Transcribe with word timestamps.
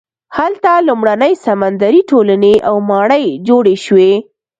هلته 0.37 0.71
لومړنۍ 0.87 1.33
سمندري 1.45 2.01
ټولنې 2.11 2.53
او 2.69 2.75
ماڼۍ 2.89 3.25
جوړې 3.47 3.75
شوې. 3.85 4.11